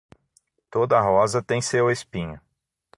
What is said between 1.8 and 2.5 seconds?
espinho.